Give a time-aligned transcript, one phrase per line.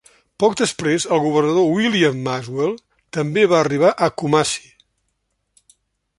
[0.43, 2.73] Poc després el Governador William Maxwell
[3.19, 4.69] també va arribar a Kumasi.